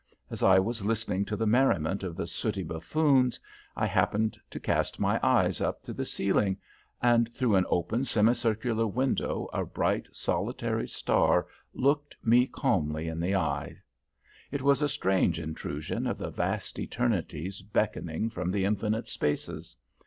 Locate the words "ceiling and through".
6.05-7.55